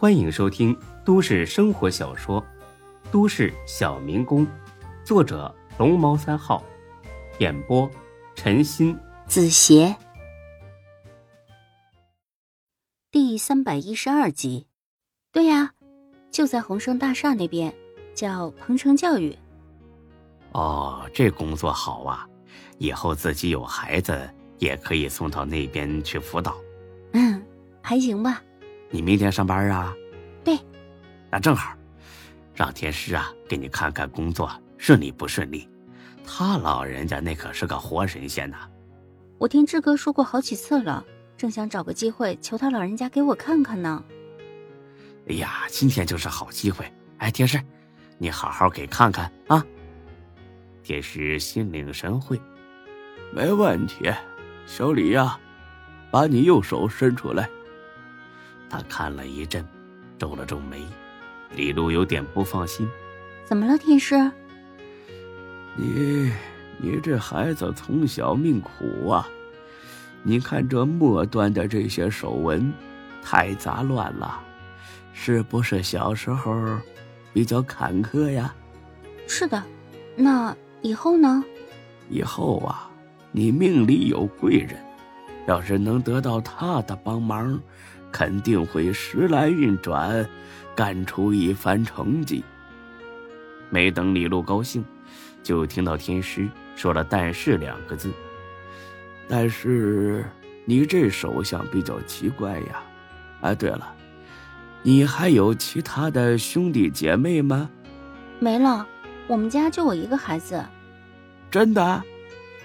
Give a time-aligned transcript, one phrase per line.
[0.00, 0.74] 欢迎收听
[1.04, 2.40] 都市生活小说
[3.12, 4.46] 《都市小民工》，
[5.04, 6.64] 作者龙猫三号，
[7.38, 7.86] 演播
[8.34, 9.94] 陈鑫、子邪，
[13.10, 14.66] 第三百一十二集。
[15.32, 15.74] 对呀，
[16.30, 17.70] 就在宏盛大厦那边，
[18.14, 19.36] 叫鹏城教育。
[20.52, 22.26] 哦，这工作好啊！
[22.78, 24.18] 以后自己有孩子，
[24.60, 26.56] 也可以送到那边去辅导。
[27.12, 27.42] 嗯，
[27.82, 28.42] 还行吧。
[28.90, 29.94] 你明天上班啊？
[30.44, 30.58] 对。
[31.30, 31.74] 那正好，
[32.54, 35.68] 让天师啊给你看看工作顺利不顺利。
[36.26, 38.68] 他老人家那可是个活神仙呐。
[39.38, 41.04] 我听志哥说过好几次了，
[41.36, 44.04] 正想找个机会求他老人家给我看看呢。
[45.28, 46.84] 哎呀，今天就是好机会！
[47.18, 47.60] 哎，天师，
[48.18, 49.64] 你好好给看看啊。
[50.82, 52.40] 天师心领神会，
[53.32, 54.12] 没问题。
[54.66, 55.38] 小李呀，
[56.10, 57.48] 把你右手伸出来。
[58.70, 59.66] 他看了一阵，
[60.18, 60.86] 皱了皱眉。
[61.54, 62.88] 李璐有点不放心
[63.44, 64.14] ：“怎么了，天师？
[65.76, 66.32] 你，
[66.78, 69.28] 你这孩子从小命苦啊！
[70.22, 72.72] 你看这末端的这些手纹，
[73.22, 74.40] 太杂乱了，
[75.12, 76.54] 是不是小时候
[77.32, 78.54] 比较坎坷呀
[79.28, 79.62] ？”“是的。”
[80.16, 80.56] 那。
[80.82, 81.44] 以后呢？
[82.08, 82.90] 以后啊，
[83.32, 84.82] 你命里有贵人，
[85.46, 87.60] 要是能得到他的帮忙，
[88.10, 90.28] 肯定会时来运转，
[90.74, 92.44] 干出一番成绩。
[93.68, 94.84] 没等李璐高兴，
[95.42, 98.10] 就听到天师说了“但是”两个字。
[99.28, 100.24] 但是
[100.64, 102.82] 你这手相比较奇怪呀！
[103.42, 103.94] 哎，对了，
[104.82, 107.70] 你还有其他的兄弟姐妹吗？
[108.38, 108.86] 没了。
[109.26, 110.64] 我们家就我一个孩子，
[111.52, 112.02] 真的，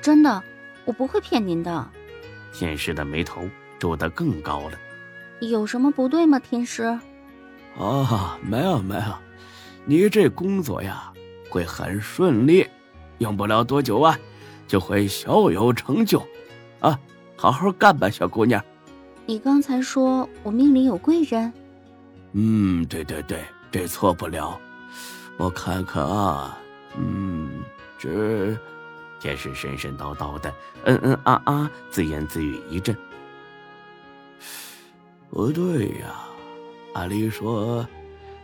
[0.00, 0.42] 真的，
[0.86, 1.90] 我不会骗您的。
[2.50, 3.46] 天师的眉头
[3.78, 4.78] 皱得更高了，
[5.40, 6.38] 有什么不对吗？
[6.38, 6.98] 天师，
[7.76, 9.02] 哦，没有没有，
[9.84, 11.12] 你这工作呀
[11.50, 12.66] 会很顺利，
[13.18, 14.18] 用不了多久啊
[14.66, 16.26] 就会小有成就，
[16.80, 16.98] 啊，
[17.36, 18.62] 好好干吧，小姑娘。
[19.26, 21.52] 你刚才说我命里有贵人，
[22.32, 24.58] 嗯，对对对，这错不了。
[25.36, 26.58] 我看看啊，
[26.96, 27.62] 嗯，
[27.98, 28.56] 这
[29.20, 30.54] 天使神神叨叨的，
[30.84, 32.96] 嗯嗯啊啊，自言自语一阵。
[35.30, 36.24] 不对呀，
[36.94, 37.86] 按理说，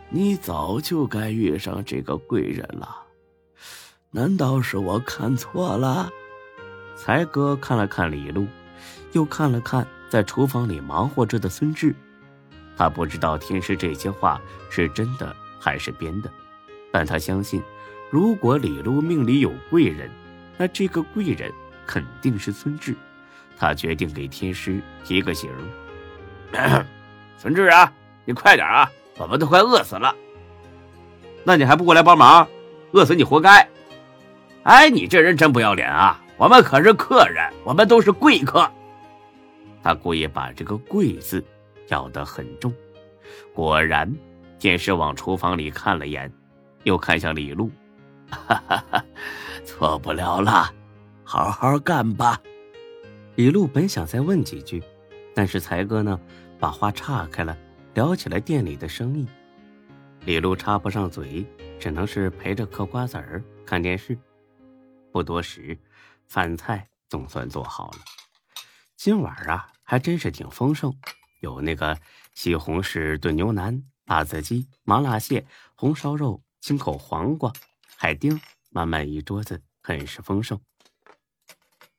[0.09, 2.89] 你早就该遇上这个贵人了，
[4.11, 6.09] 难道是我看错了？
[6.95, 8.45] 才哥看了看李璐，
[9.13, 11.95] 又看了看在厨房里忙活着的孙志，
[12.77, 14.39] 他不知道天师这些话
[14.69, 16.31] 是真的还是编的。
[16.91, 17.61] 但他相信，
[18.11, 20.11] 如果李璐命里有贵人，
[20.57, 21.51] 那这个贵人
[21.87, 22.95] 肯定是孙志。
[23.57, 25.49] 他决定给天师提个醒
[27.37, 27.91] ：“存志啊，
[28.25, 30.15] 你快点啊，我们都快饿死了。
[31.43, 32.47] 那你还不过来帮忙？
[32.91, 33.67] 饿死你活该！
[34.63, 36.21] 哎，你这人真不要脸啊！
[36.37, 38.69] 我们可是客人，我们都是贵客。”
[39.83, 41.43] 他故意把这个“贵”字
[41.89, 42.73] 咬得很重。
[43.53, 44.09] 果然，
[44.59, 46.31] 天师往厨房里看了眼。
[46.83, 47.71] 又看向李璐，
[48.29, 49.05] 哈哈哈，
[49.63, 50.69] 错不了了，
[51.23, 52.37] 好好干吧。
[53.35, 54.83] 李璐本想再问几句，
[55.33, 56.19] 但是才哥呢，
[56.63, 57.57] 把话岔开了，
[57.93, 59.27] 聊起了店里的生意。
[60.21, 61.45] 李璐插不上嘴，
[61.77, 64.17] 只能是陪着嗑瓜子儿、看电视。
[65.11, 65.77] 不多时，
[66.25, 67.97] 饭菜总算做好了。
[68.95, 70.95] 今晚啊，还真是挺丰盛，
[71.41, 71.99] 有那个
[72.33, 75.45] 西红柿炖牛腩、辣子鸡、麻辣蟹、
[75.75, 76.41] 红烧肉。
[76.61, 77.51] 青口黄瓜、
[77.97, 80.57] 海丁，满满一桌子，很是丰盛。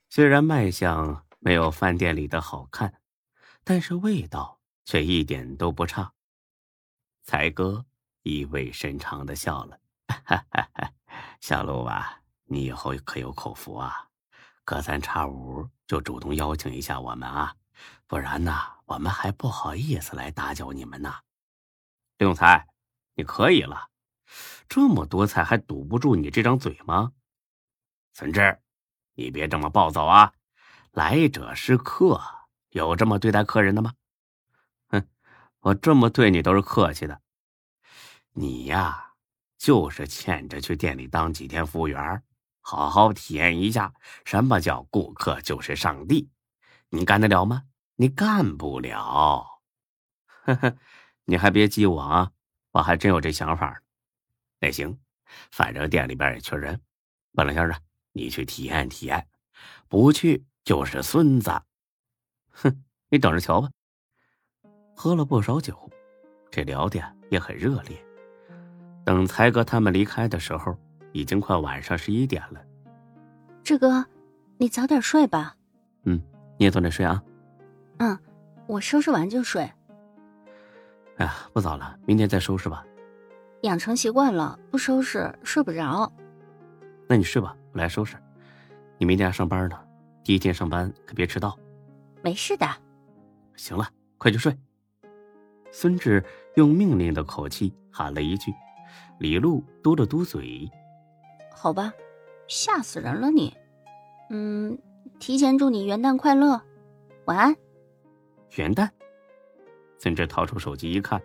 [0.09, 2.95] 虽然卖相没有饭店里的好看，
[3.63, 4.54] 但是味道
[4.85, 6.13] 却一点都不差。
[7.23, 7.85] 才哥
[8.23, 9.79] 意味深长的笑了
[10.09, 10.93] ：“哈哈哈，
[11.41, 14.09] 小陆啊，你以后可有口福啊！
[14.65, 17.55] 隔三差五就主动邀请一下我们啊，
[18.07, 18.53] 不然呢，
[18.87, 21.15] 我们还不好意思来打搅你们呢。”
[22.19, 22.67] 刘永才，
[23.15, 23.91] 你可以了。
[24.69, 27.13] 这么多菜还堵不住你这张嘴吗？
[28.13, 28.59] 孙志，
[29.15, 30.33] 你别这么暴躁啊！
[30.93, 32.21] 来者是客，
[32.71, 33.93] 有这么对待客人的吗？
[35.65, 37.23] 我这么对你都是客气的。
[38.33, 39.15] 你呀，
[39.57, 42.23] 就是欠着去店里当几天服务员，
[42.61, 43.95] 好好体验一下
[44.27, 46.29] 什么叫顾客就是上帝。
[46.91, 47.63] 你干得了吗？
[47.97, 49.63] 你干不了。
[50.45, 50.77] 呵呵，
[51.25, 52.31] 你还别激我啊，
[52.73, 53.81] 我还真有这想法。
[54.61, 54.99] 那行，
[55.51, 56.79] 反正店里边也缺人。
[57.33, 57.81] 本来先生，
[58.13, 59.27] 你去体验体验，
[59.89, 61.51] 不去就是孙子。
[62.53, 63.71] 哼，你等着瞧吧。
[64.95, 65.77] 喝了不少酒，
[66.51, 67.01] 这聊的
[67.31, 67.97] 也很热烈。
[69.05, 70.77] 等才哥他们离开的时候，
[71.13, 72.61] 已经快晚上十一点了。
[73.63, 74.05] 志哥，
[74.57, 75.57] 你早点睡吧。
[76.05, 76.21] 嗯，
[76.59, 77.23] 你也早点睡啊。
[77.99, 78.19] 嗯，
[78.67, 79.63] 我收拾完就睡。
[81.17, 82.85] 哎呀，不早了，明天再收拾吧。
[83.63, 86.11] 养成习惯了，不收拾睡不着。
[87.09, 88.17] 那你睡吧，我来收拾。
[88.99, 89.79] 你明天要上班呢，
[90.23, 91.59] 第一天上班可别迟到。
[92.23, 92.67] 没事的。
[93.57, 93.87] 行了，
[94.19, 94.57] 快去睡。
[95.77, 96.25] 孙志
[96.55, 98.55] 用命令的口气喊了一句，
[99.19, 100.71] 李璐嘟了嘟嘴。
[101.53, 101.93] 好吧，
[102.47, 103.53] 吓死人了你。
[104.31, 104.79] 嗯，
[105.19, 106.63] 提前祝你元旦快乐，
[107.25, 107.53] 晚安。
[108.55, 108.89] 元旦。
[109.99, 111.21] 孙志掏出手机一看，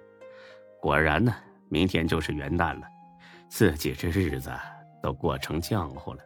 [0.81, 1.31] 果然呢。
[1.71, 2.87] 明天就是元旦了，
[3.47, 4.51] 自己这日子
[5.03, 6.23] 都过成浆糊了。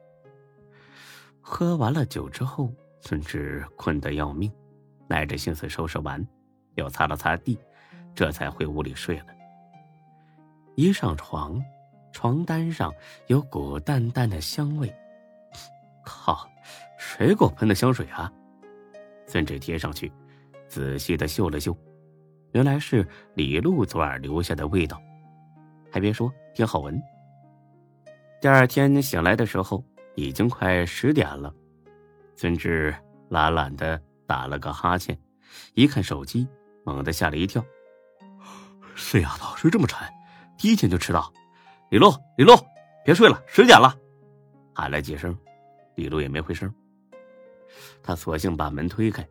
[1.41, 4.49] 喝完了酒之后，孙志困得要命，
[5.09, 6.25] 耐着性子收拾完，
[6.75, 7.59] 又擦了擦地，
[8.15, 9.27] 这才回屋里睡了。
[10.75, 11.63] 一上床，
[12.11, 12.93] 床单上
[13.27, 14.93] 有股淡淡的香味。
[16.03, 16.47] 靠，
[16.97, 18.31] 谁给我喷的香水啊？
[19.25, 20.11] 孙志贴上去，
[20.67, 21.75] 仔细的嗅了嗅，
[22.51, 25.01] 原来是李璐昨晚留下的味道。
[25.91, 27.01] 还别说，挺好闻。
[28.41, 29.83] 第二天醒来的时候，
[30.15, 31.53] 已经快十点了。
[32.35, 32.93] 孙志
[33.29, 35.17] 懒懒的打了个哈欠，
[35.75, 36.47] 一看手机，
[36.83, 37.63] 猛地吓了一跳。
[38.95, 40.07] 睡丫头，睡这么沉，
[40.57, 41.31] 第一天就迟到。
[41.89, 42.53] 李璐，李璐，
[43.03, 43.95] 别睡了，十点了。
[44.73, 45.37] 喊了几声，
[45.95, 46.73] 李璐也没回声。
[48.01, 49.27] 他索性把门推开，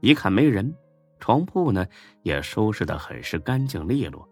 [0.00, 0.74] 一看没人，
[1.18, 1.86] 床铺呢
[2.22, 4.28] 也收拾的很是干净利落，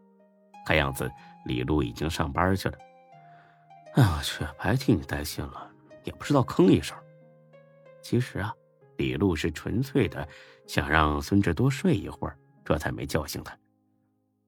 [0.64, 1.11] 看样子。
[1.44, 2.79] 李璐已经上班去了。
[3.94, 5.69] 哎我去，白替你担心了，
[6.05, 6.96] 也不知道吭一声。
[8.00, 8.55] 其实啊，
[8.96, 10.26] 李璐是纯粹的
[10.69, 13.56] 想让孙志多睡一会儿，这才没叫醒他。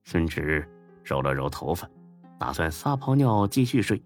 [0.05, 0.67] 孙志
[1.03, 1.89] 揉了揉头发，
[2.39, 4.01] 打算撒泡尿继续睡。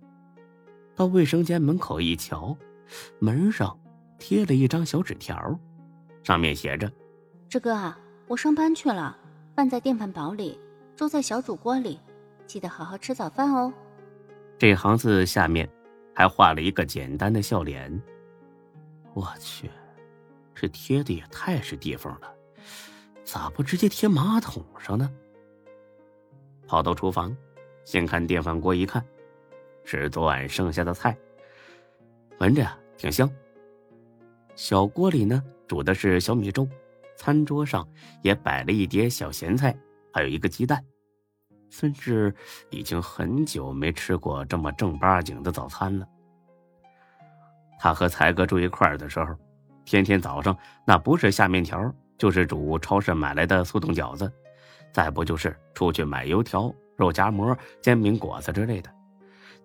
[0.95, 2.57] 到卫生间门口一瞧，
[3.19, 3.77] 门上
[4.17, 5.59] 贴了一张小纸条，
[6.23, 6.91] 上面写着
[7.49, 7.93] ：“志哥，
[8.27, 9.17] 我上班去了，
[9.55, 10.57] 饭在电饭煲里，
[10.95, 11.99] 粥在小煮锅里。”
[12.47, 13.71] 记得好好吃早饭哦。
[14.57, 15.69] 这行字下面
[16.15, 18.01] 还画了一个简单的笑脸。
[19.13, 19.69] 我去，
[20.55, 22.33] 这贴的也太是地方了，
[23.23, 25.11] 咋不直接贴马桶上呢？
[26.69, 27.35] 跑到厨房，
[27.83, 29.03] 先看电饭锅，一看
[29.83, 31.17] 是昨晚剩下的菜，
[32.37, 33.27] 闻着呀挺香。
[34.53, 36.67] 小锅里呢煮的是小米粥，
[37.15, 37.87] 餐桌上
[38.21, 39.75] 也摆了一碟小咸菜，
[40.13, 40.79] 还有一个鸡蛋。
[41.71, 42.31] 孙志
[42.69, 46.07] 已经很久没吃过这么正八经的早餐了。
[47.79, 49.35] 他和才哥住一块儿的时候，
[49.85, 50.55] 天天早上
[50.85, 54.31] 那不是下面条，就是煮超市买来的速冻饺子，
[54.91, 58.89] 再不就是出去买油条、肉夹馍、煎饼果子之类的。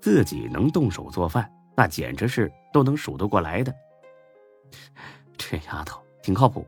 [0.00, 3.74] 自己能动手做饭，那简直是都能数得过来的。
[5.36, 6.66] 这丫头挺靠谱。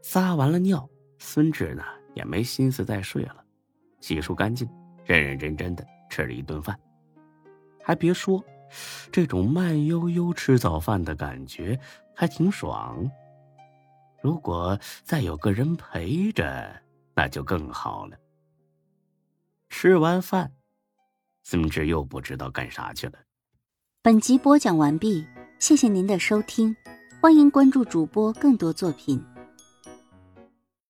[0.00, 0.88] 撒完了尿，
[1.18, 1.82] 孙志呢
[2.14, 3.44] 也没心思再睡了。
[4.00, 4.68] 洗漱干净，
[5.04, 6.78] 认认真真的吃了一顿饭。
[7.82, 8.42] 还别说，
[9.12, 11.78] 这种慢悠悠吃早饭的感觉
[12.14, 13.10] 还挺爽。
[14.22, 16.74] 如果再有个人陪着，
[17.18, 18.16] 那就更好了。
[19.68, 20.52] 吃完饭，
[21.42, 23.18] 孙志又不知道干啥去了。
[24.00, 25.26] 本集播讲完毕，
[25.58, 26.76] 谢谢您的收听，
[27.20, 29.20] 欢迎关注主播更多作品。